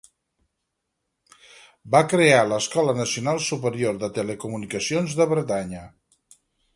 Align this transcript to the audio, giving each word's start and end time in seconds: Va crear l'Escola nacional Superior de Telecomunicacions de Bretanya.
Va 1.95 2.01
crear 2.13 2.39
l'Escola 2.47 2.97
nacional 3.01 3.41
Superior 3.49 4.01
de 4.05 4.09
Telecomunicacions 4.19 5.17
de 5.21 5.29
Bretanya. 5.35 5.85